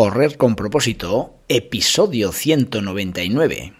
[0.00, 3.79] Correr con propósito, episodio 199.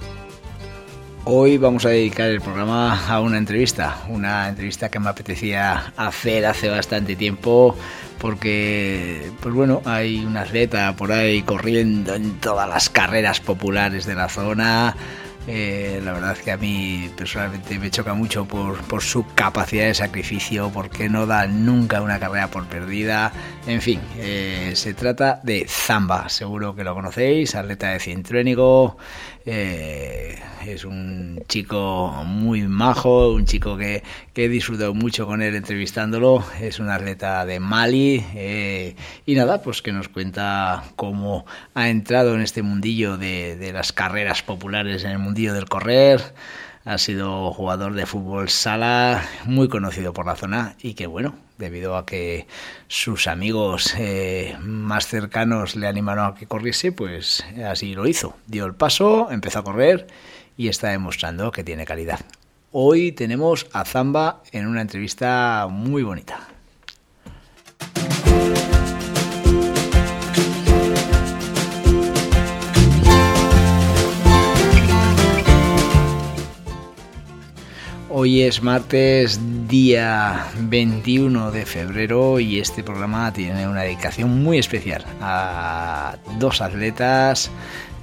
[1.23, 6.47] Hoy vamos a dedicar el programa a una entrevista, una entrevista que me apetecía hacer
[6.47, 7.75] hace bastante tiempo
[8.17, 14.15] porque, pues bueno, hay una atleta por ahí corriendo en todas las carreras populares de
[14.15, 14.95] la zona.
[15.47, 19.85] Eh, la verdad es que a mí personalmente me choca mucho por, por, su capacidad
[19.85, 23.31] de sacrificio, porque no da nunca una carrera por perdida.
[23.65, 28.97] En fin, eh, se trata de Zamba, seguro que lo conocéis, atleta de Cintruénigo,
[29.45, 35.55] eh, es un chico muy majo, un chico que, que, he disfrutado mucho con él
[35.55, 36.43] entrevistándolo.
[36.61, 38.95] Es un atleta de Mali eh,
[39.25, 43.91] y nada, pues que nos cuenta cómo ha entrado en este mundillo de, de las
[43.93, 46.21] carreras populares, en el mundillo del correr
[46.83, 51.95] ha sido jugador de fútbol sala muy conocido por la zona y que bueno, debido
[51.95, 52.47] a que
[52.89, 58.35] sus amigos eh, más cercanos le animaron a que corriese, pues así lo hizo.
[58.45, 60.07] Dio el paso, empezó a correr
[60.57, 62.19] y está demostrando que tiene calidad.
[62.73, 66.50] Hoy tenemos a Zamba en una entrevista muy bonita.
[78.13, 85.05] Hoy es martes, día 21 de febrero y este programa tiene una dedicación muy especial
[85.21, 87.49] a dos atletas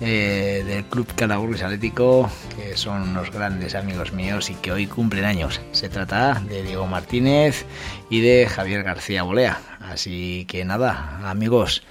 [0.00, 5.26] eh, del Club Calaburris Atlético que son unos grandes amigos míos y que hoy cumplen
[5.26, 5.60] años.
[5.72, 7.66] Se trata de Diego Martínez
[8.08, 9.60] y de Javier García Bolea.
[9.78, 11.82] Así que nada, amigos,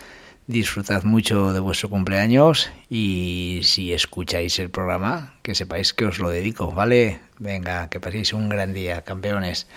[0.47, 6.29] disfrutad mucho de vuestro cumpleaños y si escucháis el programa, que sepáis que os lo
[6.29, 7.26] dedico, ¿vale?
[7.39, 9.67] Venga, que paséis un gran día, campeones.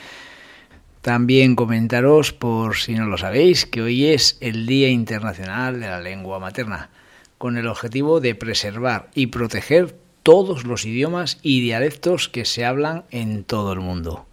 [1.03, 6.01] También comentaros, por si no lo sabéis, que hoy es el Día Internacional de la
[6.01, 6.91] Lengua Materna,
[7.39, 13.05] con el objetivo de preservar y proteger todos los idiomas y dialectos que se hablan
[13.11, 14.27] en todo el mundo.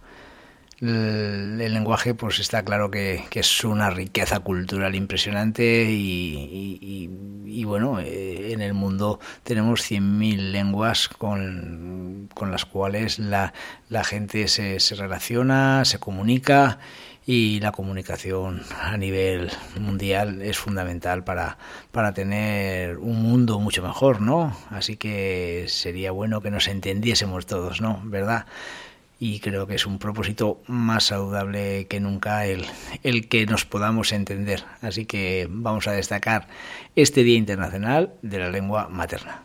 [0.80, 7.10] El, lenguaje, pues está claro que, es una riqueza cultural impresionante y,
[7.46, 13.52] y, bueno, eh, en el mundo tenemos 100.000 lenguas con, las cuales la,
[13.88, 16.78] la gente se, se, relaciona, se comunica
[17.26, 21.58] y la comunicación a nivel mundial es fundamental para,
[21.92, 24.56] para tener un mundo mucho mejor, ¿no?
[24.70, 28.00] Así que sería bueno que nos entendiésemos todos, ¿no?
[28.04, 28.46] ¿Verdad?
[29.20, 32.64] Y creo que es un propósito más saludable que nunca el,
[33.02, 34.64] el, que nos podamos entender.
[34.80, 36.46] Así que vamos a destacar
[36.94, 39.42] este Día Internacional de la Lengua Materna.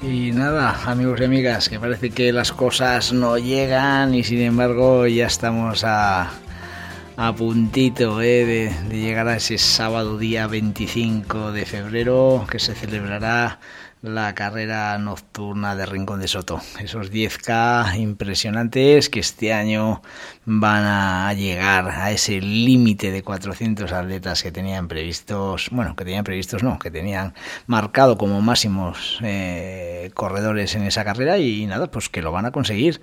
[0.00, 5.06] Y nada, amigos y amigas, que parece que las cosas no llegan y sin embargo
[5.06, 6.30] ya estamos a,
[7.20, 13.58] a puntito eh, de, llegar a ese sábado día 25 de febrero que se celebrará
[14.02, 16.60] la carrera nocturna de Rincón de Soto.
[16.78, 20.00] Esos 10K impresionantes que este año
[20.44, 26.22] van a llegar a ese límite de 400 atletas que tenían previstos, bueno, que tenían
[26.22, 27.34] previstos no, que tenían
[27.66, 32.52] marcado como máximos eh, corredores en esa carrera y nada, pues que lo van a
[32.52, 33.00] conseguir.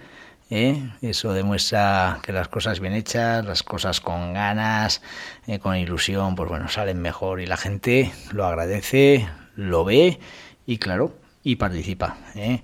[0.49, 0.91] ¿Eh?
[1.01, 5.01] Eso demuestra que las cosas bien hechas, las cosas con ganas,
[5.47, 10.19] eh, con ilusión, pues bueno, salen mejor y la gente lo agradece, lo ve
[10.67, 12.17] y claro, y participa.
[12.35, 12.61] ¿eh?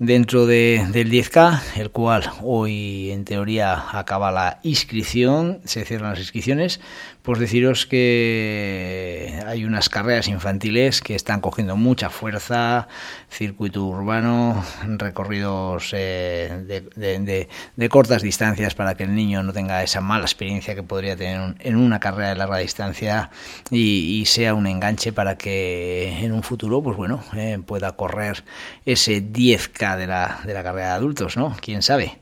[0.00, 6.20] Dentro de, del 10K, el cual hoy en teoría acaba la inscripción, se cierran las
[6.20, 6.78] inscripciones,
[7.22, 12.86] pues deciros que hay unas carreras infantiles que están cogiendo mucha fuerza,
[13.28, 20.24] circuito urbano, recorridos eh, de, cortas distancias para que el niño no tenga esa mala
[20.24, 23.30] experiencia que podría tener en una carrera de larga distancia
[23.68, 28.44] y, y sea un enganche para que en un futuro, pues bueno, eh, pueda correr
[28.86, 31.56] ese 10K de la, de la carrera de adultos, ¿no?
[31.60, 32.18] ¿Quién sabe?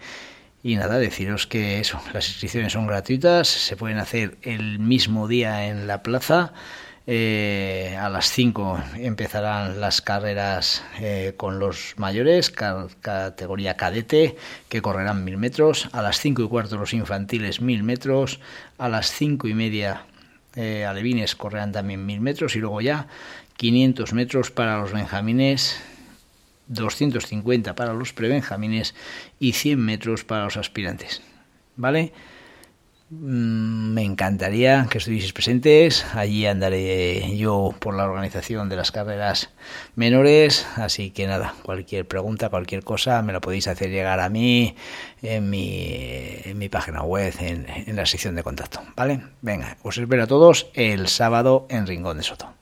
[0.62, 5.68] Y nada, deciros que eso, las inscripciones son gratuitas, se pueden hacer el mismo día
[5.68, 6.52] en la plaza.
[7.08, 14.36] Eh, a las 5 empezarán las carreras eh, con los mayores, categoría cadete,
[14.68, 15.88] que correrán mil metros.
[15.92, 18.40] A las 5 y cuarto los infantiles mil metros.
[18.76, 20.06] A las 5 y media
[20.56, 22.56] eh, alevines correrán también mil metros.
[22.56, 23.06] Y luego ya
[23.56, 25.80] 500 metros para los benjamines,
[26.68, 28.94] 250 para los prebenjamines
[29.38, 31.22] y 100 metros para los aspirantes.
[31.76, 32.12] ¿Vale?
[33.08, 36.04] Mm, me encantaría que estuvieseis presentes.
[36.14, 39.50] Allí andaré yo por la organización de las carreras
[39.94, 40.66] menores.
[40.76, 44.74] Así que nada, cualquier pregunta, cualquier cosa, me lo podéis hacer llegar a mí
[45.22, 48.80] en mi, en mi página web, en, en la sección de contacto.
[48.96, 49.20] ¿Vale?
[49.40, 52.55] Venga, os espero a todos el sábado en Rincón de Soto.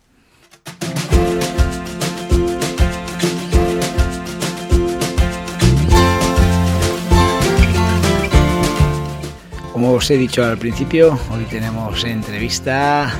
[9.74, 13.12] Como os he dicho al principio, hoy tenemos entrevista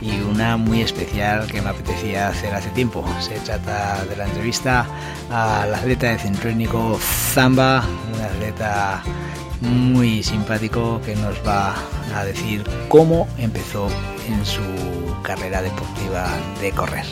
[0.00, 3.04] y una muy especial que me apetecía hacer hace tiempo.
[3.20, 4.86] Se trata de la entrevista
[5.30, 7.84] al atleta de centro étnico Zamba,
[8.14, 9.02] un atleta
[9.60, 11.74] muy simpático que nos va
[12.16, 13.90] a decir cómo empezó
[14.26, 14.62] en su
[15.22, 16.26] carrera deportiva
[16.62, 17.04] de correr.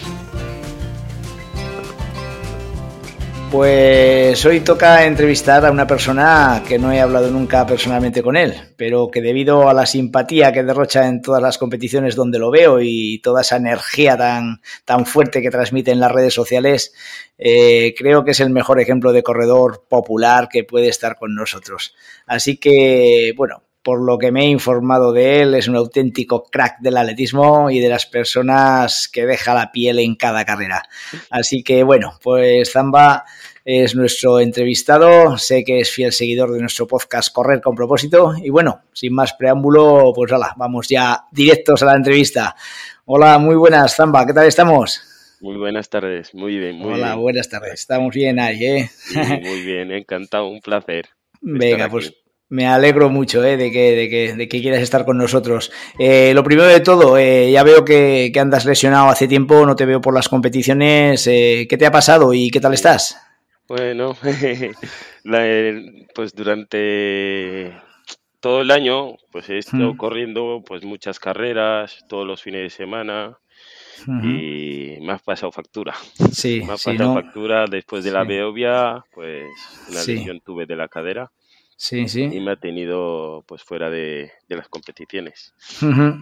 [3.56, 8.52] Pues hoy toca entrevistar a una persona que no he hablado nunca personalmente con él,
[8.76, 12.82] pero que debido a la simpatía que derrocha en todas las competiciones donde lo veo
[12.82, 16.92] y toda esa energía tan, tan fuerte que transmite en las redes sociales,
[17.38, 21.94] eh, creo que es el mejor ejemplo de corredor popular que puede estar con nosotros.
[22.26, 26.80] Así que, bueno, por lo que me he informado de él, es un auténtico crack
[26.80, 30.82] del atletismo y de las personas que deja la piel en cada carrera.
[31.30, 33.24] Así que bueno, pues Zamba
[33.64, 38.50] es nuestro entrevistado, sé que es fiel seguidor de nuestro podcast Correr con propósito y
[38.50, 42.56] bueno, sin más preámbulo, pues hola, vamos ya directos a la entrevista.
[43.04, 45.00] Hola, muy buenas Zamba, ¿qué tal estamos?
[45.40, 48.90] Muy buenas tardes, muy bien, muy Hola, buenas tardes, estamos bien ahí, ¿eh?
[49.44, 51.10] muy bien, encantado, un placer.
[51.40, 52.12] Venga, pues
[52.48, 55.72] me alegro mucho eh, de, que, de, que, de, que, quieras estar con nosotros.
[55.98, 59.74] Eh, lo primero de todo, eh, ya veo que, que, andas lesionado hace tiempo, no
[59.74, 61.26] te veo por las competiciones.
[61.26, 63.20] Eh, ¿Qué te ha pasado y qué tal estás?
[63.68, 64.16] Bueno,
[65.24, 65.44] la,
[66.14, 67.76] pues durante
[68.38, 69.96] todo el año pues he estado mm.
[69.96, 73.38] corriendo pues muchas carreras, todos los fines de semana.
[74.06, 74.98] Uh -huh.
[74.98, 75.94] y me has pasado factura.
[76.30, 77.22] Sí, me has sí, pasado ¿no?
[77.22, 78.28] factura después de la Sí.
[78.28, 79.46] Beovia, pues
[79.88, 80.16] una Sí.
[80.16, 81.32] lesión tuve de la cadera
[81.76, 82.40] Sí, y sí.
[82.40, 85.52] me ha tenido pues fuera de, de las competiciones.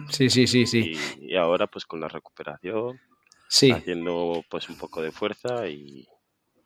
[0.09, 0.91] Sí, sí, sí, sí.
[1.19, 2.99] Y, y ahora pues con la recuperación,
[3.47, 6.05] Sí, haciendo pues un poco de fuerza y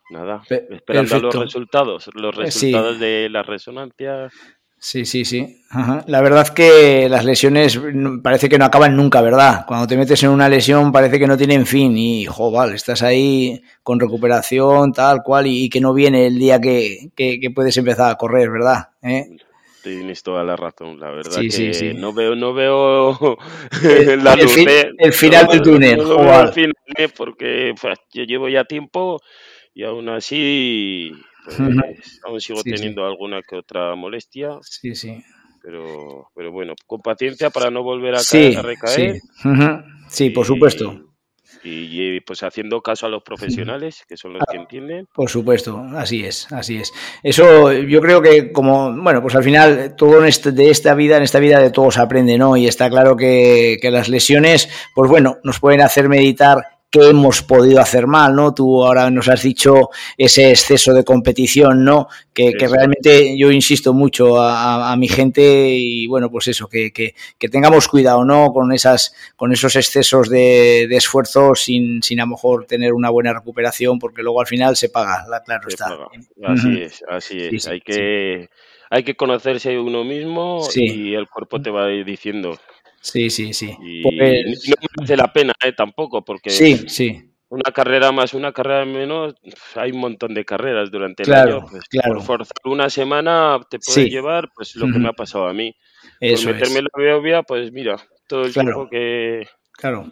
[0.10, 2.72] nada, Pe- esperando los resultados, los Eh, sí.
[2.72, 4.34] resultados de las resonancias.
[4.80, 5.58] Sí, sí, sí.
[5.70, 6.04] Ajá.
[6.08, 7.80] La verdad que las lesiones
[8.24, 9.66] parece que no acaban nunca, ¿verdad?
[9.68, 13.62] Cuando te metes en una lesión parece que no tienen fin y, joder, estás ahí
[13.84, 17.78] con recuperación, tal cual, y, y que no viene el día que, que- que puedes
[17.78, 18.90] empezar a correr, ¿verdad?
[19.04, 19.26] ¿Eh?
[19.84, 21.94] Tienes toda la razón, la verdad Sí, que sí, sí.
[21.94, 23.38] no veo, no veo
[23.84, 24.92] El- la el luz, fin- ¿eh?
[24.98, 27.08] el final No del túnel, no veo el final, ¿eh?
[27.16, 29.22] porque pues, yo llevo ya tiempo
[29.74, 31.12] y aún así
[31.54, 31.82] Ujú.
[32.26, 32.76] aún sigo Sí, sí.
[32.76, 35.24] teniendo alguna que otra molestia, Sí, sí.
[35.62, 39.16] pero, pero bueno, con paciencia para no volver a, Sí, caer, a recaer.
[40.10, 40.30] sí.
[40.32, 41.06] Por supuesto.
[41.62, 45.08] Y, y, pues haciendo caso a los profesionales, que son los que entienden.
[45.14, 46.94] Por supuesto, así es, así es.
[47.22, 51.18] Eso yo creo que como, bueno, pues al final todo en este- de esta vida,
[51.18, 52.56] en esta vida de todos aprende, ¿no?
[52.56, 56.60] Y está claro que, que las lesiones, pues bueno, nos pueden hacer meditar
[56.92, 58.54] qué hemos podido hacer mal, ¿no?
[58.54, 62.08] Tú ahora nos has dicho ese exceso de competición, ¿no?
[62.34, 67.50] Que, realmente yo insisto mucho a, mi gente y bueno, pues eso, que, que- que
[67.50, 68.52] tengamos cuidado, ¿no?
[68.54, 73.10] Con esas, con esos excesos de, de esfuerzo sin, sin a lo mejor tener una
[73.10, 75.90] buena recuperación, porque luego al final se paga, la- claro Se está.
[75.90, 76.08] paga.
[76.48, 77.50] Así es, así es.
[77.50, 78.50] Sí, sí, hay que
[78.92, 80.86] hay que conocerse uno mismo Sí.
[80.86, 82.58] y el cuerpo te va diciendo.
[83.02, 83.76] Sí, sí, sí.
[83.82, 84.16] Y Pues-
[84.70, 89.34] no merece la pena eh, tampoco, porque sí, sí, una carrera más, una carrera menos,
[89.76, 91.66] hay un montón de carreras durante el Claro, año.
[91.72, 92.16] Pues, claro.
[92.16, 94.10] Por forzar una semana te puede Sí.
[94.10, 95.76] llevar pues lo que me ha pasado a mí.
[96.20, 96.80] eso por meterme es.
[96.80, 97.96] en la Beovia, pues mira,
[98.28, 98.68] todo el Claro.
[98.68, 99.48] tiempo que...
[99.72, 100.12] Claro.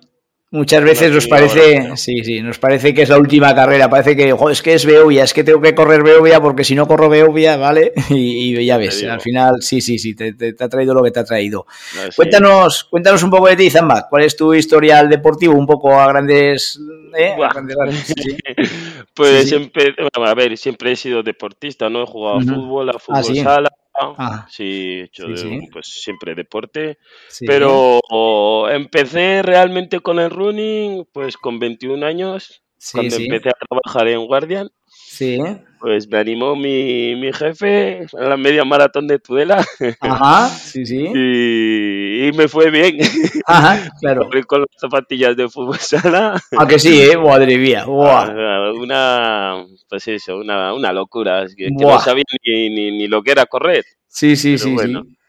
[0.49, 4.15] Muchas veces nos parece, ahora, sí, sí, nos parece que es la última carrera, parece
[4.15, 6.87] que, "Jo, es que es Beovia, es que tengo que correr Beovia porque si no
[6.87, 7.91] corro Beovia, ¿vale?
[8.09, 11.03] Y, y ya ves, al final, sí, sí, sí, te, te- te ha traído lo
[11.03, 11.65] que te ha traído.
[12.15, 15.53] Cuéntanos, cuéntanos un poco de ti, Zamba, ¿cuál es tu historial deportivo?
[15.53, 16.79] Un poco a grandes,
[17.17, 17.33] ¿eh?
[17.43, 17.75] A grandes
[18.05, 18.37] sí.
[19.13, 22.03] Pues Sí, empe- bueno, a ver, siempre he sido deportista, ¿no?
[22.03, 24.47] He jugado a fútbol, a Ah, fútbol sala, ah.
[24.49, 25.25] sí, he hecho
[25.71, 26.97] pues siempre deporte,
[27.45, 27.99] pero
[28.69, 34.69] empecé realmente con el running pues con 21 años, cuando empecé a trabajar en Guardian.
[35.17, 35.39] Sí.
[35.79, 39.65] Pues me animó mi, mi jefe a la media maratón de Tudela.
[39.99, 41.07] Ajá, sí, sí.
[42.27, 42.97] Y, me fue bien.
[43.45, 44.29] Ajá, claro.
[44.45, 46.41] con las zapatillas de fútbol sala.
[46.57, 47.17] Ah, que sí, ¿eh?
[47.17, 47.85] Madre mía.
[47.87, 51.45] Ah, una, pues eso, una, una locura.
[51.55, 53.85] Que, no sabía ni, ni, lo que era correr.
[54.07, 54.75] Sí, sí, sí,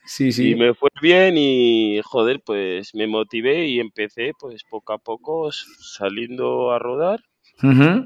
[0.04, 0.32] sí.
[0.32, 4.98] Sí, Y me fue bien y, joder, pues me motivé y empecé, pues poco a
[4.98, 7.20] poco, saliendo a rodar.
[7.58, 8.04] Ajá.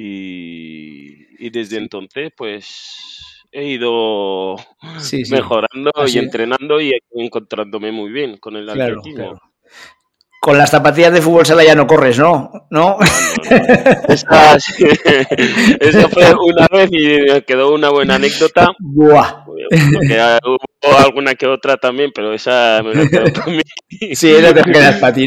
[0.00, 4.54] Y, desde entonces, pues he ido
[5.30, 9.40] mejorando y entrenando y encontrándome muy bien con el atletismo.
[10.40, 12.52] Con las zapatillas de fútbol sala ya no corres, ¿no?
[12.70, 12.96] ¿No?
[14.08, 14.56] Esa,
[16.10, 18.68] fue una vez y me quedó una buena anécdota.
[18.78, 19.44] Buah.
[19.48, 23.62] hubo alguna que otra también, pero esa me quedó para mí.
[24.14, 25.26] Sí, esa te quedas para ti,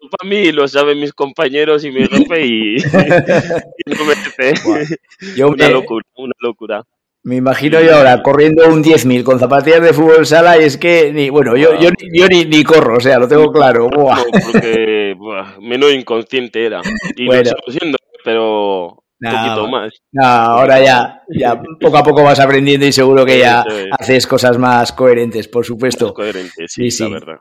[0.00, 0.10] ¿no?
[0.10, 2.76] para mí, lo saben mis compañeros y mi jefe y,
[3.86, 6.84] no me una locura, una locura.
[7.22, 11.12] Me imagino yo ahora corriendo un 10.000 con zapatillas de fútbol sala y es que,
[11.12, 13.88] ni, bueno, yo, yo, yo ni, ni, corro, o sea, lo tengo claro.
[13.90, 14.24] Buah.
[14.46, 15.14] porque
[15.60, 16.80] menos inconsciente era.
[17.16, 19.92] Y lo sigo siendo, pero un poquito más.
[20.12, 23.64] No, ahora ya, ya poco a poco vas aprendiendo y seguro que ya
[23.98, 26.14] haces cosas más coherentes, por supuesto.
[26.14, 27.36] coherentes, sí, sí, la verdad.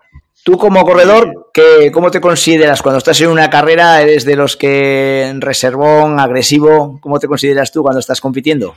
[0.50, 2.82] Tú como corredor, ¿qué, ¿cómo te consideras?
[2.82, 6.98] Cuando estás en una carrera, ¿eres de los que reservón, agresivo?
[7.02, 8.74] ¿Cómo te consideras tú cuando estás compitiendo?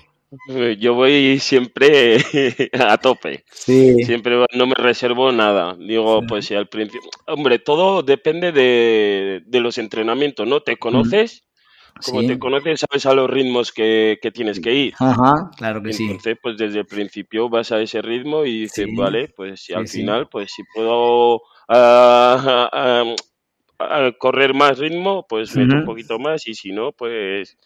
[0.50, 2.18] Eh, yo voy siempre
[2.78, 3.44] a tope.
[3.50, 4.04] Sí.
[4.04, 5.74] Siempre no me reservo nada.
[5.78, 7.08] Digo, pues si al principio.
[7.26, 10.60] Hombre, todo depende de, los entrenamientos, ¿no?
[10.60, 11.44] Te conoces.
[12.04, 14.94] Como te conoces, sabes a los ritmos que, tienes que ir.
[14.98, 16.04] Ajá, claro que sí.
[16.04, 19.88] Entonces, pues desde el principio vas a ese ritmo y dices, vale, pues si al
[19.88, 21.40] final, pues si puedo
[21.72, 23.14] a,
[24.18, 27.56] correr más ritmo, pues meto un poquito más y si no, pues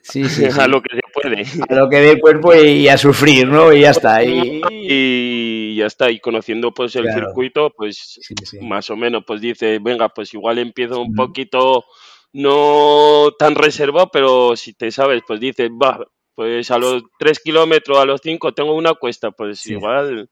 [0.00, 1.44] sí, sí, a lo que se puede.
[1.68, 3.72] A lo que dé el cuerpo y, a sufrir, ¿no?
[3.72, 4.22] Y ya está.
[4.22, 6.10] Y, ya está.
[6.10, 8.20] Y conociendo pues el circuito, pues
[8.60, 11.84] más o menos, pues dice, venga, pues igual empiezo un poquito
[12.32, 17.98] no tan reservado, pero si te sabes, pues dices, va, pues a los 3 kilómetros,
[17.98, 20.30] a los 5 tengo una cuesta, pues igual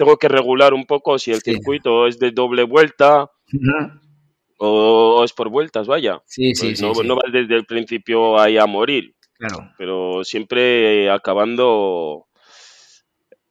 [0.00, 3.30] tengo que regular un poco si el circuito es de doble vuelta
[4.56, 6.22] o, es por vueltas, vaya.
[6.24, 9.14] Sí, sí, pues no, no vas desde el principio ahí a morir.
[9.34, 9.70] Claro.
[9.76, 12.28] Pero siempre acabando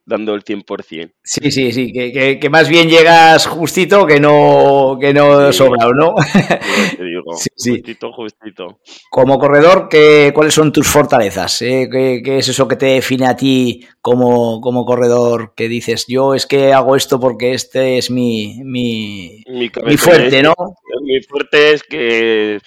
[0.10, 1.14] dando el 100%.
[1.24, 6.16] Sí, sí, sí, que, que, más bien llegas justito que no, que no sobrado, ¿no?
[6.34, 8.80] Te digo, justito, justito.
[9.12, 11.62] Como corredor, ¿qué, ¿cuáles son tus fortalezas?
[11.62, 15.54] Eh, ¿Qué, es eso que te define a ti como, como corredor?
[15.56, 20.56] Que dices, yo es que hago esto porque este es mi, mi, mi, fuerte, ¿no?
[21.04, 22.60] Mi fuerte es que,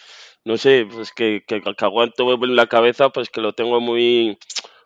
[0.44, 4.38] no sé, pues que, que, que aguanto en la cabeza, pues que lo tengo muy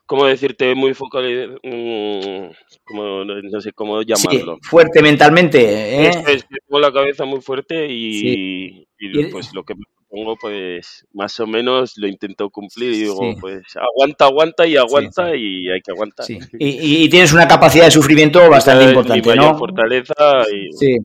[0.07, 0.75] ¿cómo decirte?
[0.75, 2.51] Muy focalizado, mm,
[2.85, 4.55] como, no sé cómo llamarlo.
[4.63, 6.11] Sí, fuerte mentalmente, ¿eh?
[6.29, 8.87] Es, tengo la cabeza muy fuerte y,
[9.31, 13.65] pues lo que me pongo, pues más o menos lo intento cumplir y digo, pues
[13.77, 16.27] aguanta, aguanta y aguanta y hay que aguantar.
[16.31, 19.59] Y, y, tienes una capacidad de sufrimiento bastante importante, mi ¿no?
[19.59, 20.15] fortaleza
[20.53, 20.73] y...
[20.73, 20.97] Sí.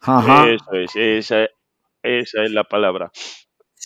[0.00, 0.50] Ajá.
[0.50, 1.48] Eso es, esa,
[2.02, 3.10] esa es la palabra.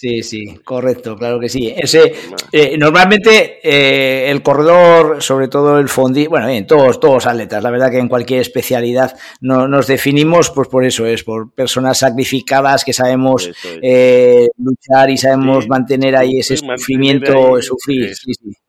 [0.00, 1.74] Sí, sí, correcto, claro que sí.
[1.76, 2.12] Ese,
[2.52, 7.70] eh, normalmente eh, el corredor, sobre todo el fondi, bueno, bien, todos, todos atletas, la
[7.72, 12.84] verdad que en cualquier especialidad no, nos definimos, pues por eso es, por personas sacrificadas
[12.84, 13.50] que sabemos
[13.82, 18.14] eh, luchar y sabemos mantener ahí ese sufrimiento, sufrir.
[18.14, 18.67] Sí, sí.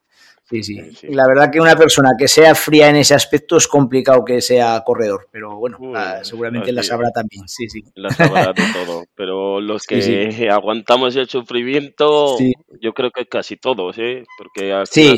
[0.49, 1.07] Sí, sí.
[1.09, 4.81] La verdad que una persona que sea fría en ese aspecto es complicado que sea
[4.83, 7.83] corredor, pero bueno, ah, seguramente la sabrá también, sí, sí.
[7.93, 12.35] La sabrá de todo, pero los que aguantamos el sufrimiento,
[12.81, 14.23] yo creo que casi todos, ¿eh?
[14.37, 15.17] Porque al fin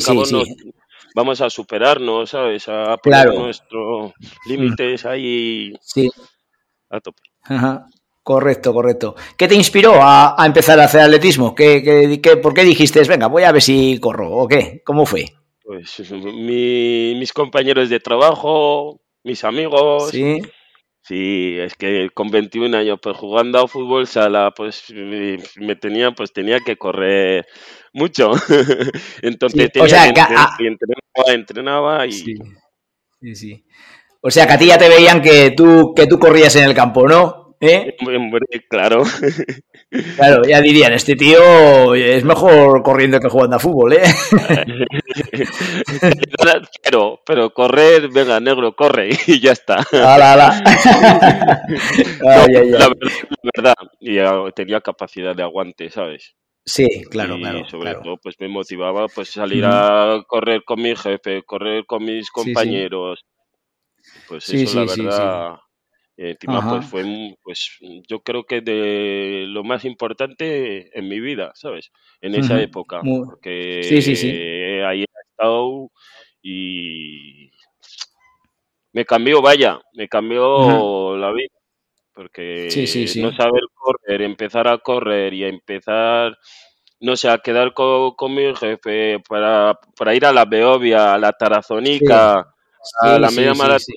[1.15, 2.67] vamos a superarnos, ¿sabes?
[2.67, 4.13] A poner nuestros
[4.47, 5.73] límites ahí
[6.89, 7.21] a tope.
[7.43, 7.87] Ajá.
[8.23, 9.15] Correcto, correcto.
[9.35, 11.55] ¿Qué te inspiró a, empezar a hacer atletismo?
[11.55, 14.29] ¿Qué, qué, por qué dijiste, venga, voy a ver si corro?
[14.31, 14.81] ¿O qué?
[14.85, 15.25] ¿Cómo fue?
[15.63, 20.09] Pues mis compañeros de trabajo, mis amigos.
[20.09, 20.39] Sí.
[21.03, 26.31] Sí, es que con 21 años, pues jugando a fútbol sala, pues me, tenía, pues
[26.31, 27.47] tenía que correr
[27.91, 28.31] mucho.
[29.23, 32.11] Entonces tenía o sea, que, entrenaba, entrenaba y.
[32.11, 32.35] Sí.
[33.19, 33.65] sí, sí.
[34.21, 36.75] O sea, que a ti ya te veían que tú, que tú corrías en el
[36.75, 37.40] campo, ¿no?
[37.61, 37.95] ¿Eh?
[38.67, 39.03] claro.
[40.15, 44.03] Claro, ya dirían, este tío es mejor corriendo que jugando a fútbol, ¿eh?
[46.81, 49.85] pero, pero correr, venga, negro, corre y ya está.
[49.91, 50.61] La,
[53.53, 54.17] verdad, y
[54.55, 56.35] tenía capacidad de aguante, ¿sabes?
[56.63, 57.67] Sí, claro, y claro.
[57.67, 62.31] sobre todo, pues me motivaba pues salir a correr con mi jefe, correr con mis
[62.31, 63.25] compañeros.
[64.29, 65.59] Pues eso, la verdad
[66.23, 71.91] Encima, pues fue, pues yo creo que de lo más importante en mi vida, ¿sabes?
[72.21, 73.01] En esa época.
[73.01, 75.89] Porque ahí he estado
[76.43, 77.49] y
[78.93, 81.49] me cambió, vaya, me cambió la vida.
[82.13, 82.67] Porque
[83.17, 86.37] no saber correr, empezar a correr y empezar,
[86.99, 91.31] no sé, a quedar con, mi jefe para, para ir a la Beovia, a la
[91.31, 92.53] Tarazonica,
[93.01, 93.95] a la media maratón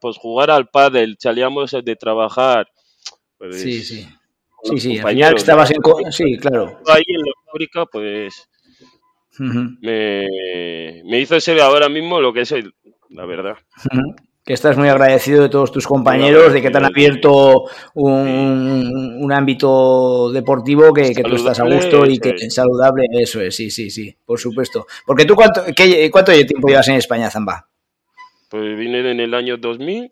[0.00, 2.68] pues jugar al pádel, salíamos de trabajar.
[3.38, 4.06] Pues, sí, sí.
[4.62, 5.78] Sí, sí, al final estabas en...
[6.12, 6.80] Sí, claro.
[6.86, 8.48] Ahí en la fábrica, pues...
[9.38, 10.26] me,
[11.04, 12.72] me, hizo ser ahora mismo lo que soy,
[13.10, 13.56] la verdad.
[14.44, 19.32] Que estás muy agradecido de todos tus compañeros, de que te han abierto un, un
[19.32, 23.06] ámbito deportivo que, que tú estás a gusto y que es saludable.
[23.12, 24.86] Eso es, sí, sí, sí, por supuesto.
[25.04, 27.68] Porque tú, ¿cuánto, qué, cuánto tiempo llevas en España, Zamba?
[28.56, 30.10] Pues vine en el año 2000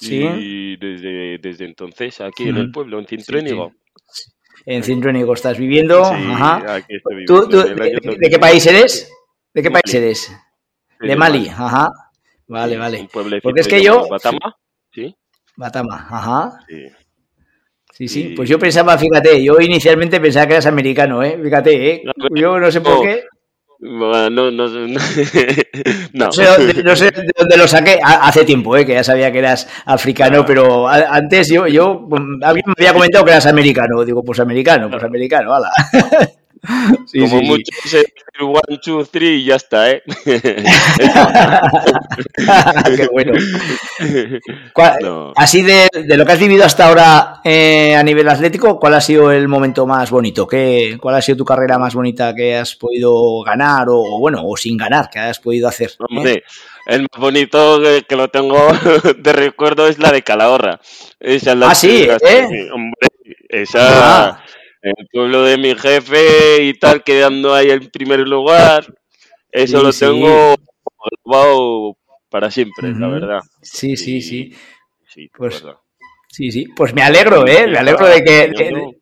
[0.00, 3.72] y desde, desde entonces aquí en el pueblo, en Cintruénigo.
[4.66, 6.04] En Cintruénigo estás viviendo.
[6.04, 6.74] Ajá.
[6.74, 9.10] Aquí estoy viviendo de, qué país eres?
[9.54, 10.30] ¿De qué país eres?
[11.00, 11.48] De, Mali.
[11.48, 11.90] Ajá.
[12.48, 13.08] Vale, vale.
[13.10, 14.06] Porque es que yo.
[14.08, 14.56] Batama,
[14.92, 15.16] sí.
[15.56, 16.60] Batama, ajá.
[16.68, 16.86] Sí.
[17.94, 21.40] Sí, sí, pues yo pensaba, fíjate, yo inicialmente pensaba que eras americano, ¿eh?
[21.42, 22.02] Fíjate, ¿eh?
[22.34, 23.24] Yo no sé por qué.
[23.80, 24.98] No, no, no, no.
[26.32, 26.42] sé,
[27.12, 28.00] de dónde lo saqué.
[28.02, 28.84] Hace tiempo, ¿eh?
[28.84, 32.08] que ya sabía que eras africano, pero antes yo, yo,
[32.42, 34.04] alguien me había comentado que eras americano.
[34.04, 35.70] Digo, pues americano, pues americano, hala.
[37.20, 37.70] Como mucho
[38.40, 40.02] one, two, three y ya está, ¿eh?
[42.96, 43.32] Qué bueno.
[45.36, 49.30] Así de, lo que has vivido hasta ahora eh, a nivel atlético, ¿cuál ha sido
[49.32, 50.46] el momento más bonito?
[50.46, 54.56] ¿Qué, ¿Cuál ha sido tu carrera más bonita que has podido ganar o, bueno, o
[54.56, 55.90] sin ganar, que has podido hacer?
[56.86, 58.68] el más bonito que, lo tengo
[59.18, 60.80] de recuerdo es la de Calahorra.
[61.20, 62.68] Esa ah, sí, ¿eh?
[62.72, 63.08] Hombre,
[63.48, 64.42] esa
[64.82, 68.86] el pueblo de mi jefe y tal, quedando ahí en primer lugar.
[69.50, 70.54] Eso lo tengo
[71.24, 71.96] grabado
[72.30, 73.40] para siempre, la verdad.
[73.62, 74.54] Sí, sí, sí.
[75.06, 75.64] Sí, pues,
[76.28, 76.66] sí, sí.
[76.76, 77.66] Pues me alegro, ¿eh?
[77.66, 78.92] Me alegro de que,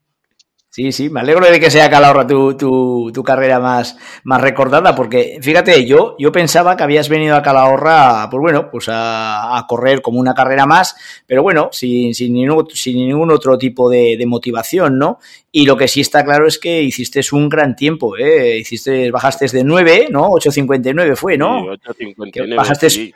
[0.77, 4.95] Sí, sí, me alegro de que sea Calahorra tu, tu, tu, carrera más, más recordada,
[4.95, 10.03] porque fíjate, yo, yo pensaba que habías venido a Calahorra, pues bueno, pues a, correr
[10.03, 10.95] como una carrera más,
[11.27, 15.19] pero bueno, sin, sin, ningún, sin ningún otro tipo de, motivación, ¿no?
[15.51, 18.59] Y lo que sí está claro es que hiciste un gran tiempo, ¿eh?
[18.59, 20.29] Hiciste, bajaste de 9, ¿no?
[20.29, 21.75] 8.59 fue, ¿no?
[21.97, 23.15] Sí, 8.59, bajaste,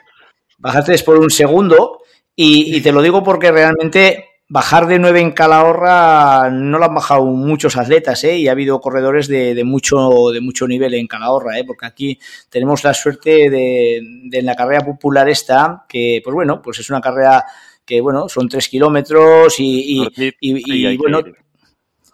[0.57, 1.99] bajaste por un segundo,
[2.35, 6.93] y, y te lo digo porque realmente bajar de 9 en Calahorra no lo han
[6.93, 8.37] bajado muchos atletas, ¿eh?
[8.37, 11.63] y ha habido corredores de, mucho, de mucho nivel en Calahorra, ¿eh?
[11.63, 16.79] porque aquí tenemos la suerte de, de, la carrera popular esta, que pues bueno, pues
[16.79, 17.45] es una carrera
[17.85, 20.05] que bueno, son 3 kilómetros y,
[20.41, 21.23] y bueno,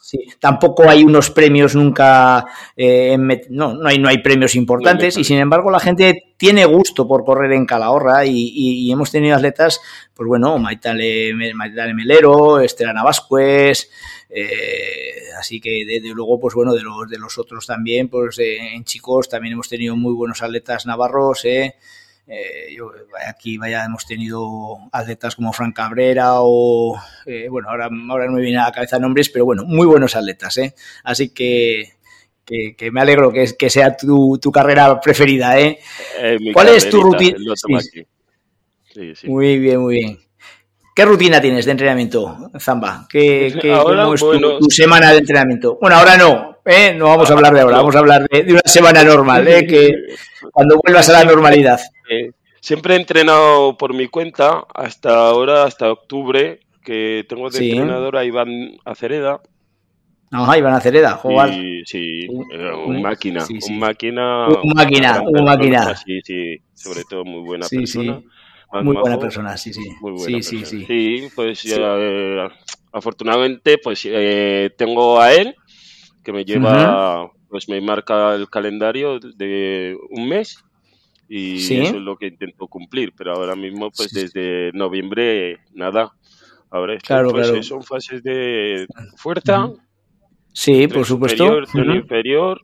[0.10, 2.46] Sí, tampoco hay unos premios nunca,
[2.78, 3.18] eh,
[3.50, 7.26] no, no hay, no hay premios importantes y sin embargo la gente tiene gusto por
[7.26, 9.82] correr en Calahorra y, hemos tenido atletas,
[10.14, 13.90] pues bueno, Maitale, Maitale Melero, Estelana Vasquez,
[14.30, 18.76] eh, así que desde luego, pues bueno, de los, de los otros también, pues eh,
[18.76, 21.76] en chicos también hemos tenido muy buenos atletas navarros, eh,
[22.28, 22.92] eh, yo,
[23.26, 28.42] aquí vaya, hemos tenido atletas como Frank Cabrera o, eh, bueno, ahora, ahora no me
[28.42, 30.76] viene a la cabeza nombres, pero bueno, muy buenos atletas, ¿eh?
[31.06, 31.94] Así que,
[32.46, 35.80] que, me alegro que, que sea tu, tu, carrera preferida, ¿eh?
[36.20, 37.38] eh ¿Cuál es tu rutina?
[39.26, 40.27] Muy bien, muy bien.
[40.98, 43.06] ¿Qué rutina tienes de entrenamiento, Zamba?
[43.08, 45.78] ¿Qué, qué ¿Cómo es tu, semana de entrenamiento?
[45.80, 46.96] Bueno, ahora no, ¿eh?
[46.98, 49.68] no vamos a hablar de ahora, vamos a hablar de, de una semana normal, ¿eh?
[49.68, 49.92] que
[50.52, 51.80] cuando vuelvas a la normalidad.
[52.62, 58.26] siempre he entrenado por mi cuenta hasta ahora, hasta octubre, que tengo de entrenador a
[58.26, 59.40] Iván Acereda.
[60.32, 61.54] Ajá, Iván Acereda, jugar.
[61.54, 64.48] Sí, sí, un máquina, un máquina.
[64.48, 65.96] Un máquina, un máquina.
[65.96, 68.20] Sí, sí, sobre todo muy buena persona.
[68.72, 69.90] Muy buena persona, sí, sí.
[70.02, 70.86] Muy buena sí, sí, sí.
[70.86, 72.48] Sí, pues eh,
[72.92, 75.56] afortunadamente pues eh, tengo a él
[76.24, 80.64] que me lleva, pues me marca el calendario de un mes
[81.30, 86.12] y eso es lo que intento cumplir, pero ahora mismo pues desde noviembre nada.
[86.70, 89.70] Ahora claro, pues, son fases de fuerza.
[90.52, 91.66] Sí, por supuesto.
[91.66, 92.62] Superior, inferior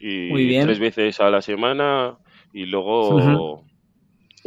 [0.00, 2.18] y tres veces a la semana
[2.52, 3.64] y luego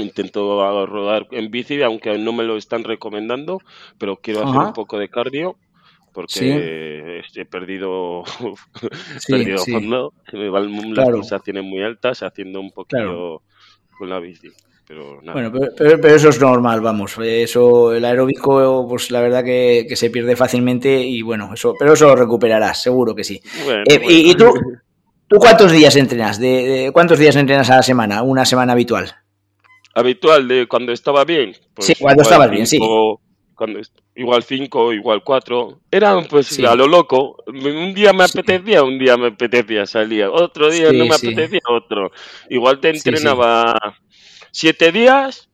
[0.02, 3.60] intento rodar en bici, aunque no me lo están recomendando,
[3.98, 5.58] pero quiero hacer un poco de cardio
[6.14, 8.24] porque he perdido,
[9.28, 13.44] perdido fondo, me van las pulsaciones muy altas haciendo un poquito
[13.98, 14.50] con la bici.
[14.88, 17.18] Pero Bueno, pero, eso es normal, vamos.
[17.24, 22.08] Eso, el aeróbico, pues la verdad que, se pierde fácilmente y bueno, eso, pero eso
[22.08, 23.42] lo recuperarás, seguro que sí.
[23.86, 24.52] Eh, y, tú,
[25.28, 26.40] tú cuántos días entrenas?
[26.40, 28.22] De, ¿Cuántos días entrenas a la semana?
[28.22, 29.16] Una semana habitual.
[29.94, 31.56] Habitual de cuando estaba bien.
[31.74, 32.80] Pues sí, cuando estaba bien, sí.
[33.56, 33.80] Cuando,
[34.16, 35.82] igual 5, igual 4.
[35.92, 37.44] Era pues a lo loco.
[37.48, 40.32] Un día me apetecía, un día me apetecía, salía.
[40.32, 42.12] Otro día no me apetecía, otro.
[42.50, 43.76] Igual te entrenaba
[44.52, 45.50] 7 días.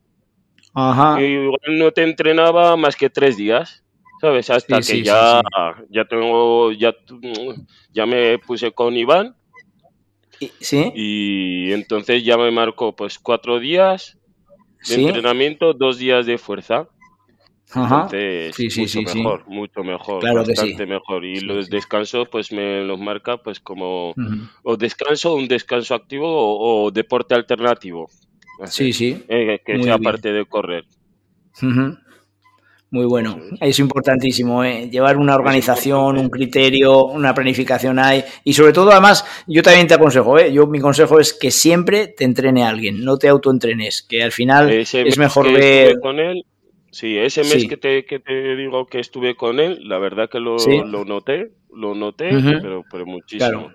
[0.73, 1.21] Ajá.
[1.21, 3.83] Y igual no te entrenaba más que 3 días.
[4.21, 4.49] ¿Sabes?
[4.49, 5.41] Hasta que ya,
[5.89, 6.95] ya tengo, ya,
[7.91, 9.35] ya me puse con Iván.
[10.59, 10.91] ¿Sí?
[10.95, 14.17] Y entonces ya me marcó pues 4 días
[14.87, 16.87] de entrenamiento, 2 días de fuerza.
[17.75, 21.25] Entonces, sí, mucho mejor, mucho mejor, bastante mejor.
[21.25, 24.13] Y los descansos, pues me los marca pues como
[24.63, 28.09] o descanso, un descanso activo o, deporte alternativo.
[28.65, 29.21] sí, sí.
[29.27, 30.85] Eh, que sea parte de correr.
[32.89, 34.89] Muy bueno, es importantísimo, ¿eh?
[34.89, 39.95] llevar una organización, un criterio, una planificación hay y sobre todo además yo también te
[39.95, 40.53] aconsejo, ¿eh?
[40.53, 44.69] yo mi consejo es que siempre te entrene alguien, no te autoentrenes, que al final
[44.71, 45.99] es mejor ver...
[45.99, 46.45] Con él,
[46.89, 50.39] Sí, ese mes que, te, que te digo que estuve con él, la verdad que
[50.39, 52.29] lo, lo noté, lo noté,
[52.61, 53.71] pero, pero muchísimo.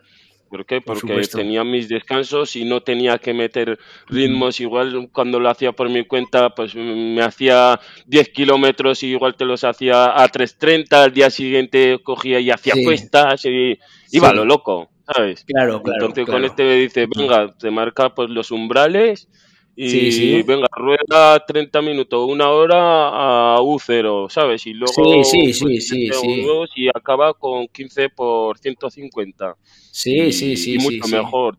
[0.52, 0.82] ¿Por qué?
[0.82, 4.60] Porque tenía mis descansos y no tenía que meter ritmos.
[4.60, 9.46] Igual cuando lo hacía por mi cuenta, pues me hacía 10 kilómetros y igual te
[9.46, 11.04] los hacía a 3.30.
[11.04, 13.78] Al día siguiente cogía y hacía cuestas y
[14.10, 15.42] iba lo loco, ¿sabes?
[15.46, 16.04] Claro, claro.
[16.04, 19.30] Entonces con este me dice, venga, te marca pues los umbrales
[19.74, 24.66] y venga, rueda 30 minutos, una hora a U0, ¿sabes?
[24.66, 29.56] Y luego sí, sí, pues, sí, sí, y acaba con 15 por 150.
[29.90, 30.74] Sí, sí, sí.
[30.74, 31.56] Y mucho mejor.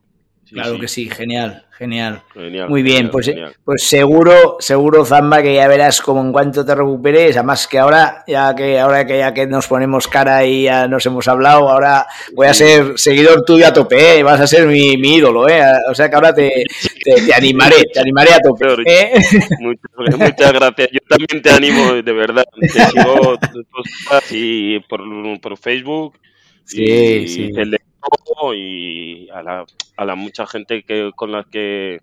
[0.53, 2.21] Claro que sí, genial, genial.
[2.69, 3.31] Muy bien, pues,
[3.63, 8.23] pues seguro, seguro, Zamba, que ya verás como en cuanto te recuperes, además que ahora,
[8.27, 12.05] ya que ahora que ya que nos ponemos cara y ya nos hemos hablado, ahora
[12.33, 14.23] voy a ser seguidor tuyo a tope, ¿eh?
[14.23, 15.61] vas a ser mi, mi ídolo, ¿eh?
[15.89, 16.63] o sea que ahora te,
[17.03, 18.65] te, animaré, te animaré a tope.
[18.85, 19.11] ¿eh?
[19.59, 23.37] Muchas, gracias, yo también te animo, de verdad, te sigo
[24.31, 25.01] y por,
[25.41, 26.17] por Facebook.
[26.65, 27.92] Sí, y, sí y
[29.33, 29.65] a la,
[29.97, 32.01] a la mucha gente que con la que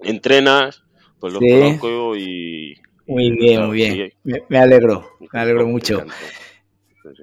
[0.00, 0.82] entrenas,
[1.18, 2.74] pues los conozco y...
[3.06, 4.12] Muy bien, muy bien.
[4.24, 6.04] Me, alegro, me alegro mucho.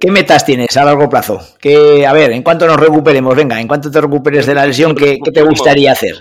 [0.00, 1.40] ¿Qué metas tienes a largo plazo?
[1.60, 4.94] Que, a ver, en cuanto nos recuperemos, venga, en cuanto te recuperes de la lesión,
[4.94, 6.16] ¿qué, qué te gustaría hacer?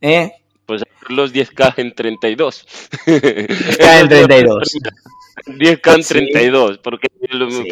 [0.00, 0.32] ¿Eh?
[0.66, 2.66] Pues los 10K en 32.
[3.06, 4.78] 10K en 32.
[5.46, 7.08] 10K en 32, porque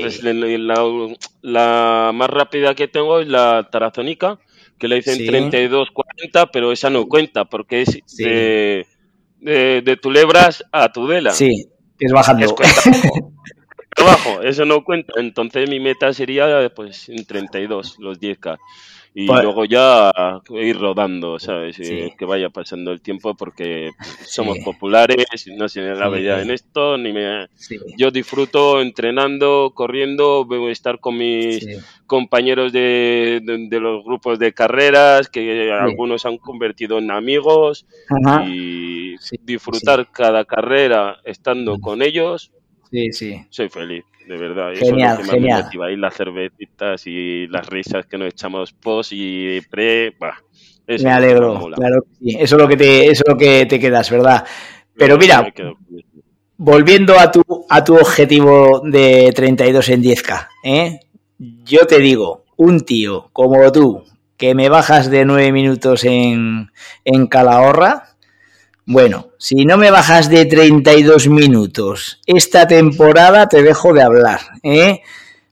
[0.01, 0.23] pues,
[1.43, 4.39] la, más rápida que tengo es la tarazónica,
[4.79, 8.87] que la hice en 32.40, pero esa no cuenta, porque es de,
[9.41, 11.33] de, tu lebras a tu vela.
[11.33, 12.57] Sí, es bajando.
[13.97, 15.15] abajo, eso no cuenta.
[15.17, 18.59] Entonces mi meta sería pues en 32, los 10K
[19.15, 20.11] y pues luego ya
[20.51, 21.77] ir rodando, ¿sabes?
[21.77, 23.91] Que vaya pasando el tiempo porque
[24.25, 27.49] somos populares, no se me la vida en esto, ni me...
[27.99, 31.67] Yo disfruto entrenando, corriendo, estar con mis
[32.07, 37.87] compañeros de, de, los grupos de carreras, que algunos han convertido en amigos,
[38.47, 42.51] y disfrutar cada carrera estando con ellos.
[42.91, 43.45] Sí, sí.
[43.51, 44.73] Soy feliz de verdad.
[44.75, 45.59] Genial, eso es lo que genial.
[45.59, 45.93] me motiva.
[45.93, 50.15] Y las cervecitas y las risas que nos echamos post y pre.
[50.19, 50.37] Bah,
[50.87, 52.37] me alegro, claro sí.
[52.39, 54.45] Eso es lo que te, eso es lo que te quedas, ¿verdad?
[54.97, 55.53] Pero mira,
[56.57, 61.01] volviendo a tu, a tu objetivo de 32 en 10K, ¿eh?
[61.39, 64.05] yo te digo, un tío como tú,
[64.37, 66.71] que me bajas de 9 minutos en,
[67.05, 68.12] en Calahorra,
[68.85, 74.41] bueno, si no me bajas de 32 minutos esta temporada, te dejo de hablar.
[74.63, 75.01] ¿eh?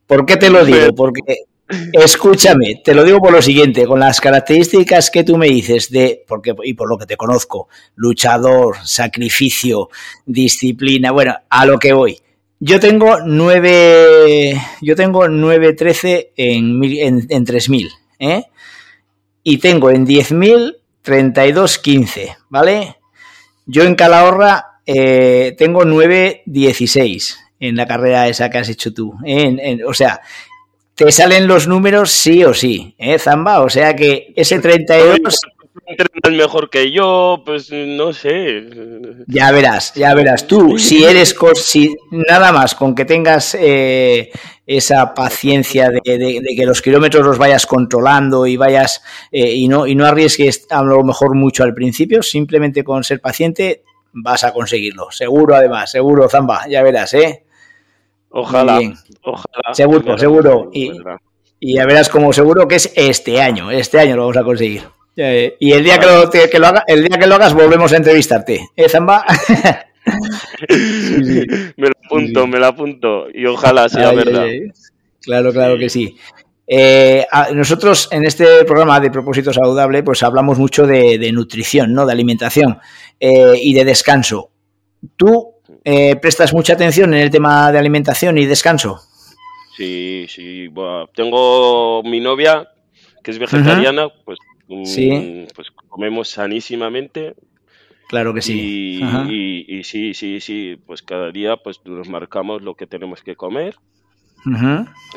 [0.07, 0.95] ¿Por qué te lo digo?
[0.95, 1.45] Porque,
[1.93, 6.25] escúchame, te lo digo por lo siguiente, con las características que tú me dices de,
[6.27, 9.89] porque, y por lo que te conozco, luchador, sacrificio,
[10.27, 12.19] disciplina, bueno, a lo que voy.
[12.59, 17.89] Yo tengo 9, yo tengo 9.13 en, en, en 3.000,
[18.19, 18.45] ¿eh?
[19.43, 23.00] Y tengo en 10.000 32.15, ¿vale?
[23.73, 29.15] Yo en Calahorra eh, tengo 9.16 en la carrera esa que has hecho tú.
[29.25, 30.21] En, o sea,
[30.97, 33.61] te salen los números sí o sí, ¿eh, Zamba?
[33.61, 35.41] O sea que ese 32
[35.91, 38.65] entrenas mejor que yo, pues no sé.
[39.27, 40.47] Ya verás, ya verás.
[40.47, 44.31] Tú, si eres, si nada más con que tengas eh,
[44.67, 46.01] esa paciencia de,
[46.57, 50.83] que los kilómetros los vayas controlando y vayas eh, y no y no arriesgues a
[50.83, 55.11] lo mejor mucho al principio, simplemente con ser paciente vas a conseguirlo.
[55.11, 57.45] Seguro, además, seguro, Zamba, ya verás, ¿eh?
[58.31, 58.81] Ojalá,
[59.23, 59.75] ojalá.
[59.75, 60.71] Seguro, seguro.
[60.73, 60.93] Y,
[61.59, 64.83] y ya verás como seguro que es este año, este año lo vamos a conseguir.
[65.17, 67.97] Y el día que lo, que lo haga, el día que lo hagas volvemos a
[67.97, 68.69] entrevistarte.
[68.77, 69.25] ¿Eh, Zamba?
[71.77, 73.27] Me lo apunto, me lo apunto.
[73.33, 74.47] Y ojalá sea verdad.
[75.21, 76.17] Claro, claro que sí.
[76.67, 82.07] Eh, nosotros en este programa de propósito saludable, pues hablamos mucho de, nutrición, ¿no?
[82.07, 82.79] De alimentación
[83.21, 84.51] eh, y de descanso.
[85.17, 89.01] ¿Tú prestas mucha atención en el tema de alimentación y descanso?
[89.77, 90.69] Sí, sí.
[91.15, 92.69] tengo mi novia
[93.23, 94.39] que es vegetariana, pues
[94.85, 95.47] sí.
[95.55, 97.35] pues comemos sanísimamente.
[98.09, 99.01] Claro que sí.
[99.29, 103.77] Y, sí, sí, sí, pues cada día pues nos marcamos lo que tenemos que comer.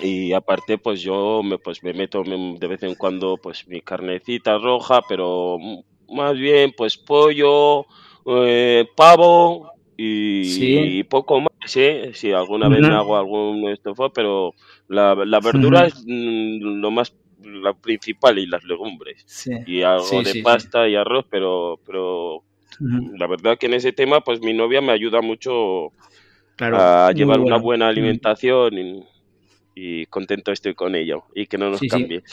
[0.01, 4.57] Y aparte, pues yo me, pues me meto de vez en cuando pues mi carnecita
[4.57, 5.57] roja, pero
[6.09, 7.85] más bien pues pollo,
[8.25, 12.11] eh, pavo y, poco más, ¿eh?
[12.13, 14.53] Si alguna vez me hago algún estofado, pero
[14.87, 19.47] la, la verdura es mm, lo más la principal y las legumbres.
[19.65, 22.43] Y algo de pasta y arroz, pero, pero
[22.79, 25.91] la verdad que en ese tema, pues mi novia me ayuda mucho
[26.59, 29.05] a llevar una buena alimentación
[29.75, 32.23] y, contento estoy con ello y que no nos cambie.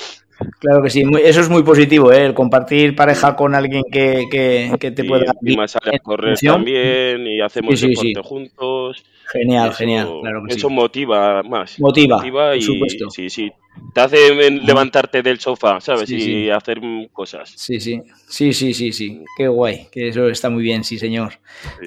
[0.58, 2.24] Claro que sí, eso es muy positivo, ¿eh?
[2.24, 5.32] el compartir pareja con alguien que, que, te pueda...
[5.42, 9.04] Y más a correr también y hacemos deporte juntos.
[9.26, 11.78] Genial, genial, claro que Eso motiva más.
[11.78, 13.10] Motiva, por supuesto.
[13.10, 13.52] Sí, sí,
[13.92, 16.10] te hace levantarte del sofá, ¿sabes?
[16.10, 16.80] y hacer
[17.12, 17.52] cosas.
[17.56, 19.24] Sí, sí, sí, sí, sí, sí.
[19.36, 21.34] Qué guay, que eso está muy bien, sí, señor.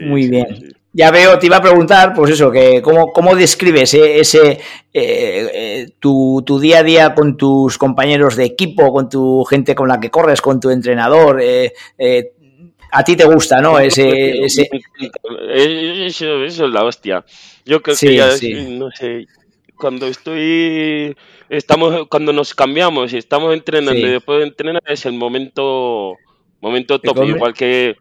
[0.01, 0.75] muy bien.
[0.95, 4.59] Ya veo, te iba a preguntar, pues eso, que cómo, cómo describes eh, ese eh,
[4.93, 9.87] eh, tu, tu, día a día con tus compañeros de equipo, con tu gente con
[9.87, 11.41] la que corres, con tu entrenador.
[12.91, 13.79] a ti te gusta, ¿no?
[13.79, 14.69] Ese, ese...
[15.55, 17.25] Eso, eso, es la hostia.
[17.65, 18.29] Yo creo que ya,
[18.69, 19.25] no sé,
[19.75, 21.15] cuando estoy,
[21.49, 26.17] estamos, cuando nos cambiamos y estamos entrenando y después de entrenar es el momento,
[26.61, 27.95] momento top, igual que,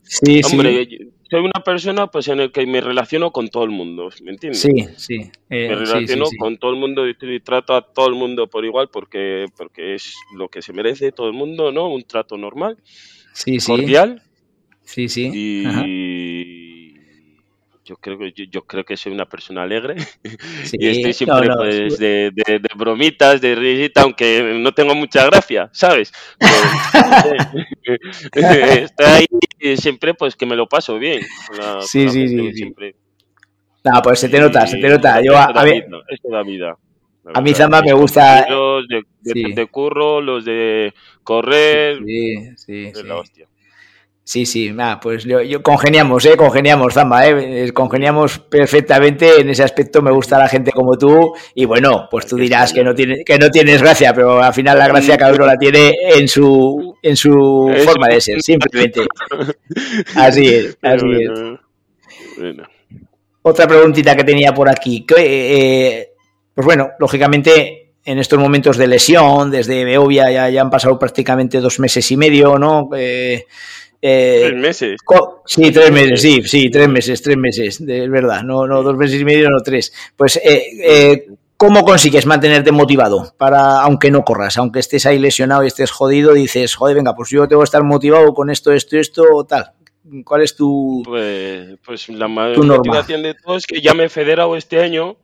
[0.45, 0.89] hombre,
[1.31, 4.61] soy una persona pues en el que me relaciono con todo el mundo, ¿me entiendes?
[4.61, 5.31] Sí, sí.
[5.49, 8.91] Eh, me relaciono con todo el mundo y, trato a todo el mundo por igual
[8.93, 11.89] porque, porque es lo que se merece todo el mundo, ¿no?
[11.89, 12.77] Un trato normal,
[13.67, 14.23] cordial.
[14.85, 15.31] Sí, sí.
[15.33, 15.65] Y,
[17.85, 19.97] yo creo que yo, creo que soy una persona alegre
[20.73, 26.13] y estoy siempre pues, de, de, bromitas, de risita, aunque no tengo mucha gracia, ¿sabes?
[28.33, 29.27] estoy ahí
[29.77, 31.23] siempre pues que me lo paso bien.
[31.81, 32.95] sí, sí, sí, siempre.
[33.85, 35.21] No, pues se te nota, se te nota.
[35.23, 36.77] Yo, a, a, da vida.
[37.35, 38.49] A mí Zamba me gusta.
[38.49, 40.93] Los de, de, curro, los de
[41.23, 41.99] correr.
[42.05, 42.93] Sí, sí.
[42.95, 43.03] sí.
[43.05, 43.49] la hostia.
[44.25, 46.37] Sí, sí, nada, pues yo, congeniamos, ¿eh?
[46.37, 47.67] Congeniamos, Zamba, ¿eh?
[47.67, 52.27] eh congeniamos perfectamente en ese aspecto, me gusta la gente como tú y bueno, pues
[52.27, 55.35] tú dirás que no, tiene, que no tienes gracia, pero al final la gracia cada
[55.35, 57.33] uno la tiene en su, en su
[57.85, 59.01] forma de ser, simplemente.
[60.15, 62.61] Así es, así es.
[63.43, 66.11] Otra preguntita que tenía por aquí, eh,
[66.55, 71.61] pues bueno, lógicamente en estos momentos de lesión, desde Beovia ya, ya han pasado prácticamente
[71.61, 72.89] dos meses y medio, ¿no?
[72.97, 73.47] Eh,
[74.05, 75.01] eh, ¿Tres meses?
[75.47, 79.21] Sí, tres meses, sí, sí, tres meses, tres meses, de verdad, no, no dos meses
[79.21, 79.93] y medio, no tres.
[80.17, 85.63] Pues, eh, eh, ¿cómo consigues mantenerte motivado para, aunque no corras, aunque estés ahí lesionado
[85.63, 88.99] y estés jodido, dices, joder, venga, pues yo tengo que estar motivado con esto, esto,
[88.99, 89.71] esto, tal?
[90.25, 91.05] ¿Cuál es tu.
[91.05, 95.17] Pues, pues la motivación de todo es que ya me he federado este año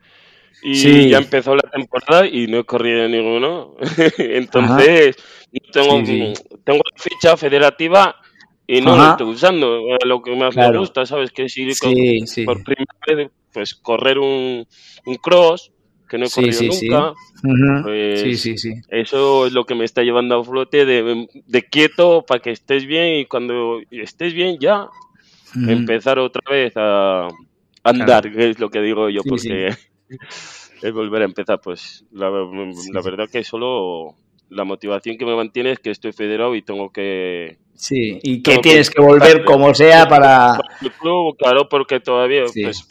[0.63, 3.75] y ya empezó la temporada y no he corrido ninguno.
[4.19, 5.17] Entonces,
[5.73, 6.01] tengo,
[6.65, 8.15] tengo la ficha federativa
[8.71, 9.81] y no lo estoy usando.
[10.05, 11.33] Lo que más me gusta, ¿sabes?
[11.33, 11.73] Que es ir
[12.45, 14.67] por primera vez, pues correr un,
[15.07, 15.73] un cross,
[16.09, 17.15] que no he corrido nunca.
[17.83, 18.47] Pues,
[18.89, 22.85] eso es lo que me está llevando a flote de, de quieto para que estés
[22.85, 24.89] bien y cuando estés bien ya
[25.67, 27.29] empezar otra vez a
[27.83, 29.71] andar, que es lo que digo yo, porque
[30.83, 31.59] es volver a empezar.
[31.63, 34.15] Pues la, la verdad que solo
[34.51, 38.59] la motivación que me mantiene es que estoy federado y tengo que Sí, y que
[38.59, 40.59] tienes que volver como sea para...
[40.83, 42.85] El club, claro, porque todavía, pues,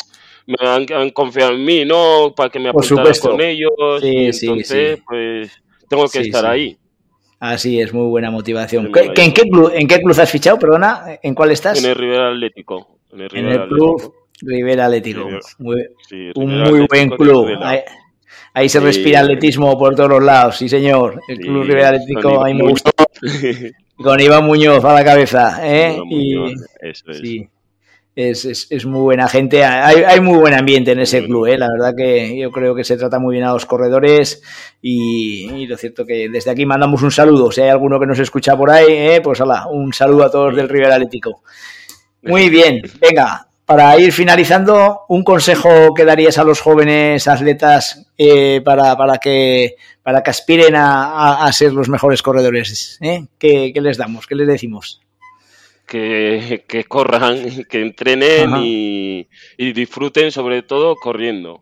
[0.46, 2.34] me han, confiado en mí, ¿no?
[2.34, 3.70] Para que me apuntara con ellos.
[4.02, 6.78] y entonces, pues tengo que estar ahí.
[7.38, 8.90] Así es, muy buena motivación.
[8.96, 11.20] en, qué club, ¿En qué club has fichado, perdona?
[11.22, 11.84] ¿En cuál estás?
[11.84, 13.00] En el Rivera Atlético.
[13.12, 15.28] En el, club Rivera Atlético.
[16.36, 17.50] un muy buen club.
[18.58, 21.22] Ahí, se respira atletismo por todos los lados, sí señor.
[21.28, 22.92] El club Rivera Atlético, ahí me gusta.
[23.98, 25.60] Con Iván Muñoz a la cabeza.
[25.64, 26.00] ¿eh?
[26.82, 27.18] eso es.
[27.20, 27.50] Sí
[28.18, 29.64] es, es, muy buena gente.
[29.64, 31.58] Hay, hay, muy buen ambiente en ese club, ¿eh?
[31.58, 34.42] la verdad que yo creo que se trata muy bien a los corredores
[34.82, 37.52] y, lo cierto que desde aquí mandamos un saludo.
[37.52, 39.22] Si hay alguno que nos escucha por ahí, ¿eh?
[39.24, 41.44] pues hola, un saludo a todos del River Atlético.
[42.24, 48.62] Muy bien, venga, para ir finalizando, un consejo que darías a los jóvenes atletas eh,
[48.64, 52.98] para, para, que, para que aspiren a, a, ser los mejores corredores.
[53.02, 53.28] ¿eh?
[53.38, 54.26] ¿Qué, ¿Qué les damos?
[54.26, 55.02] ¿Qué les decimos?
[55.88, 59.28] que, que corran, que entrenen y,
[59.58, 61.62] disfruten sobre todo corriendo.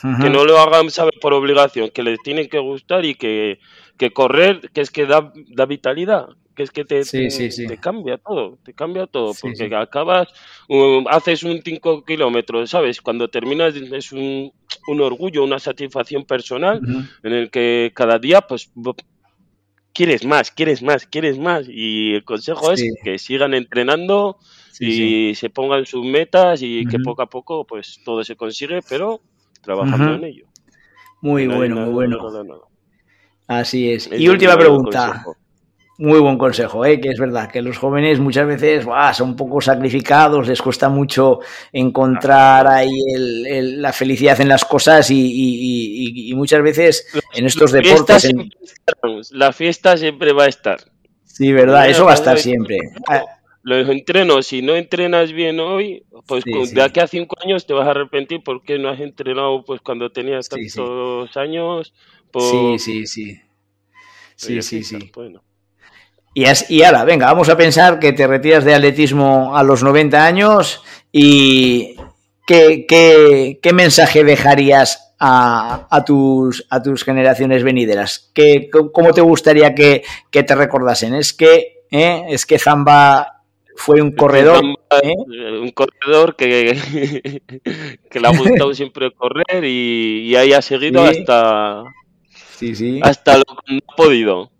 [0.00, 1.14] Que no lo hagan, ¿sabes?
[1.20, 3.60] Por obligación, que les tienen que gustar y que,
[3.96, 8.58] que correr, que es que da, da vitalidad, que es que te, te, cambia todo,
[8.64, 10.28] te cambia todo, porque acabas,
[11.10, 13.02] haces un 5 kilómetros, ¿sabes?
[13.02, 14.50] Cuando terminas es un,
[14.88, 16.80] un orgullo, una satisfacción personal
[17.22, 18.70] en el que cada día pues
[19.92, 21.66] quieres más, quieres más, quieres más.
[21.68, 24.38] Y el consejo es que sigan entrenando
[24.80, 29.20] y se pongan sus metas y que poco a poco pues todo se consigue, pero
[29.62, 30.46] trabajando en ello.
[31.20, 32.18] Muy bueno, muy bueno.
[33.46, 34.10] Así es.
[34.10, 35.22] y última pregunta.
[35.98, 37.00] Muy buen consejo, ¿eh?
[37.00, 41.40] que es verdad que los jóvenes muchas veces son un poco sacrificados, les cuesta mucho
[41.72, 48.30] encontrar ahí la felicidad en las cosas y, muchas veces en estos deportes...
[49.30, 50.80] La fiesta siempre va a estar.
[51.24, 52.78] Sí, verdad, eso va a estar siempre.
[53.62, 57.88] Los entrenos, si no entrenas bien hoy, pues de aquí a cinco años te vas
[57.88, 61.94] a arrepentir porque no has entrenado pues cuando tenías tantos años.
[62.38, 63.40] Sí, sí, sí.
[64.36, 65.10] Sí, sí, sí.
[65.14, 65.45] Bueno.
[66.38, 70.82] Y, ahora, venga, vamos a pensar que te retiras de atletismo a los 90 años
[71.10, 71.96] y
[72.46, 78.30] ¿qué, qué, mensaje dejarías a, tus, a tus generaciones venideras?
[78.34, 81.14] ¿Qué, ¿Cómo te gustaría que, te recordasen?
[81.14, 82.24] Es que, ¿eh?
[82.28, 83.40] es que Zamba
[83.74, 84.62] fue un corredor.
[85.02, 85.14] ¿eh?
[85.58, 87.40] Un corredor que,
[88.10, 91.82] que le ha gustado siempre correr y, y ahí ha seguido hasta,
[93.00, 94.50] hasta lo que no ha podido.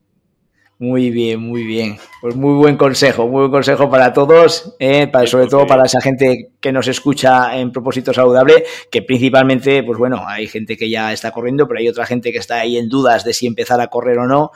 [0.79, 1.97] Muy bien, muy bien.
[2.21, 6.03] Pues muy buen consejo, muy buen consejo para todos, eh, para, sobre todo para esa
[6.03, 11.15] gente que nos escucha en propósito saludable, que principalmente, pues bueno, hay gente que ya
[11.15, 13.87] está corriendo, pero hay otra gente que está ahí en dudas de si empezar a
[13.87, 14.51] correr o no.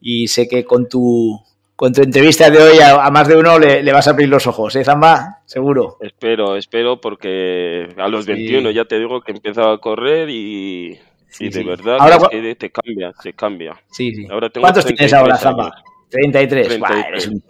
[0.00, 1.42] Y sé que con tu,
[1.74, 4.74] con tu entrevista de hoy a, más de uno le, vas a abrir los ojos,
[4.76, 5.42] ¿eh, Zamba?
[5.44, 5.98] Seguro.
[6.00, 10.98] Espero, espero, porque a los 21 ya te digo que he empezado a correr y
[11.36, 13.74] Sí, de verdad ahora, te cambia, te cambia.
[13.90, 14.26] Sí, sí.
[14.58, 15.70] ¿Cuántos tienes ahora, Zamba?
[16.08, 16.68] 33.
[16.68, 17.06] 33.
[17.08, 17.42] eres, un,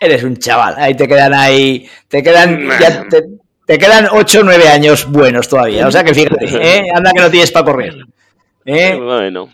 [0.00, 0.74] eres, un, chaval.
[0.78, 3.22] Ahí te quedan ahí, te quedan, ya te,
[3.66, 5.86] te, quedan 8 o 9 años buenos todavía.
[5.86, 6.82] O sea que fíjate, ¿eh?
[6.94, 7.94] anda que no tienes para correr.
[8.64, 8.98] ¿eh?
[9.00, 9.48] Bueno,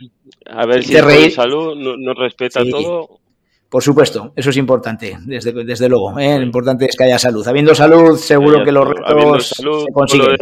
[0.46, 3.20] a ver si la salud nos no respeta todo.
[3.68, 6.18] Por supuesto, eso es importante, desde, desde luego.
[6.18, 6.38] ¿eh?
[6.38, 7.46] Lo importante es que haya salud.
[7.46, 10.36] Habiendo salud, seguro que los retos se consiguen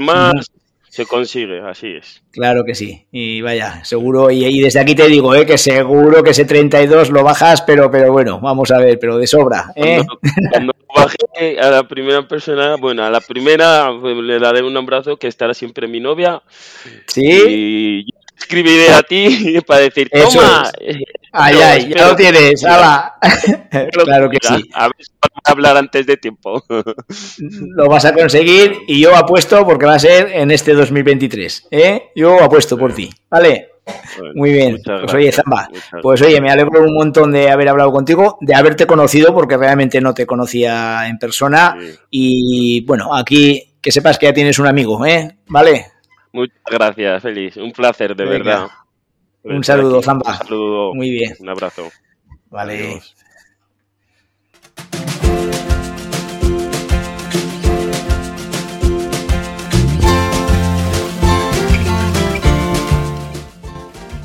[0.94, 2.22] se consigue, así es.
[2.30, 3.04] Claro que sí.
[3.10, 5.44] Y vaya, seguro, y, desde aquí te digo, ¿eh?
[5.44, 9.26] que seguro que ese 32 lo bajas, pero, pero bueno, vamos a ver, pero de
[9.26, 9.72] sobra.
[9.74, 10.00] ¿eh?
[10.52, 15.16] Cuando, bajé a la primera persona, bueno, a la primera pues, le daré un abrazo
[15.16, 16.40] que estará siempre mi novia.
[17.08, 17.42] Sí.
[17.48, 18.06] Y
[18.38, 20.70] escribiré a ti para decir, toma.
[21.36, 22.62] Ay, ay, ya lo tienes,
[24.04, 24.70] claro que sí.
[24.72, 26.62] A ver si vamos a hablar antes de tiempo.
[27.76, 31.68] Lo vas a conseguir y yo apuesto porque va a ser en este 2023.
[31.72, 32.10] ¿eh?
[32.14, 33.70] Yo apuesto por ti, ¿vale?
[34.36, 34.80] Muy bien.
[34.84, 35.68] Pues oye, Zamba,
[36.00, 40.00] pues oye, me alegro un montón de haber hablado contigo, de haberte conocido, porque realmente
[40.00, 41.76] no te conocía en persona.
[42.10, 45.36] Y bueno, aquí que sepas que ya tienes un amigo, ¿eh?
[45.48, 45.86] ¿Vale?
[46.32, 47.56] Muchas gracias, Feliz.
[47.56, 48.68] Un placer, de verdad.
[49.44, 50.30] Un saludo, Zamba.
[50.30, 50.94] Un saludo.
[50.94, 51.34] Muy bien.
[51.38, 51.90] Un abrazo.
[52.50, 53.00] Vale.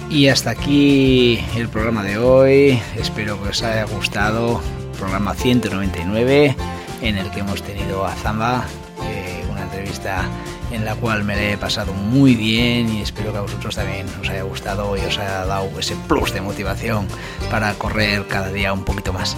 [0.09, 2.80] Y hasta aquí el programa de hoy.
[2.97, 4.61] Espero que os haya gustado.
[4.97, 6.55] Programa 199
[7.01, 8.65] en el que hemos tenido a Zamba,
[9.03, 10.28] eh, una entrevista
[10.72, 14.07] en la cual me la he pasado muy bien y espero que a vosotros también
[14.22, 17.07] os haya gustado y os haya dado ese plus de motivación
[17.49, 19.36] para correr cada día un poquito más.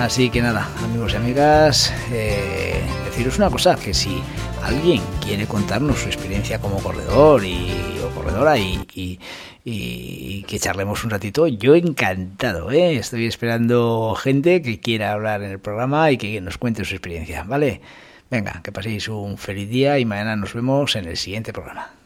[0.00, 4.22] Así que nada, amigos y amigas, eh, deciros una cosa, que si
[4.62, 7.72] alguien quiere contarnos su experiencia como corredor y,
[8.04, 9.18] o corredora y,
[9.64, 12.96] que charlemos un ratito, yo encantado, ¿eh?
[12.96, 17.42] estoy esperando gente que quiera hablar en el programa y que nos cuente su experiencia,
[17.42, 17.80] ¿vale?
[18.30, 21.97] Venga, que paséis un feliz día y mañana nos vemos en el siguiente programa.